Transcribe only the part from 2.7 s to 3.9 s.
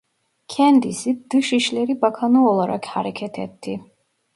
hareket etti.